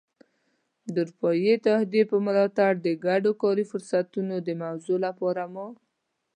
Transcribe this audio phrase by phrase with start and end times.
[0.93, 5.67] د اروپايي اتحادیې په ملاتړ د ګډو کاري فرصتونو د موضوع لپاره مو.